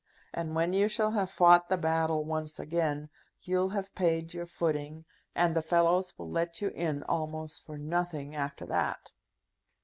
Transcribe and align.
And 0.33 0.55
when 0.55 0.73
you 0.73 0.87
shall 0.87 1.11
have 1.11 1.29
fought 1.29 1.69
the 1.69 1.77
battle 1.77 2.25
once 2.25 2.57
again, 2.57 3.09
you'll 3.39 3.69
have 3.69 3.93
paid 3.93 4.33
your 4.33 4.47
footing, 4.47 5.05
and 5.35 5.55
the 5.55 5.61
fellows 5.61 6.17
will 6.17 6.31
let 6.31 6.59
you 6.59 6.69
in 6.69 7.03
almost 7.03 7.63
for 7.67 7.77
nothing 7.77 8.35
after 8.35 8.65
that." 8.65 9.11